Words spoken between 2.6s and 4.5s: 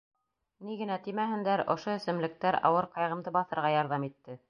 ауыр ҡайғымды баҫырға ярҙам итте.